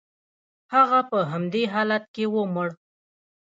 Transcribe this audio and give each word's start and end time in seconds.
هغه 0.73 0.99
په 1.09 1.19
همدې 1.31 1.63
حالت 1.73 2.03
کې 2.15 2.25
ومړ. 2.35 2.69